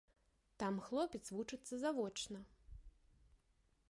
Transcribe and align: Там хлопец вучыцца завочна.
Там 0.63 0.79
хлопец 0.85 1.21
вучыцца 1.35 1.73
завочна. 1.83 2.39